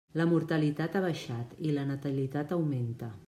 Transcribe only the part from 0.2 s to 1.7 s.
mortalitat ha baixat